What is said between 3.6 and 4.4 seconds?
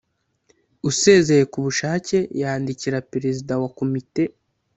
wa komite